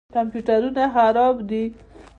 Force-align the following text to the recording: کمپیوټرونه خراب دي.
کمپیوټرونه 0.15 0.83
خراب 0.95 1.35
دي. 1.49 1.63